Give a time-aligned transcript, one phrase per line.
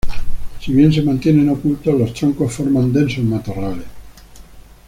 [0.59, 3.85] Si bien se mantienen ocultos, los troncos forman densos matorrales.